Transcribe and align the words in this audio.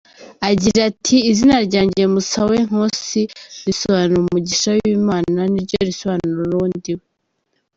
Agira 0.49 0.79
ati 0.91 1.17
“Izina 1.31 1.55
ryanjye 1.67 2.03
‘Musawenkosi’ 2.13 3.21
risobanura 3.65 4.19
“Umugisha 4.23 4.69
w’Imana” 4.77 5.39
niryo 5.53 5.77
risobanura 5.89 6.49
uwo 6.57 6.65
ndi 6.73 6.93
we. 6.97 7.05